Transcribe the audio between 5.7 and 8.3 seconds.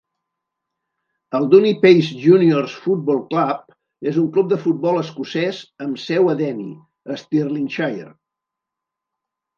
amb seu a Denny, Stirlingshire.